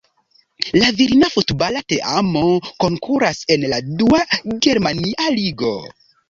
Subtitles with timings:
[0.83, 2.43] La virina futbala teamo
[2.85, 4.23] konkuras en la dua
[4.69, 5.77] germania ligo.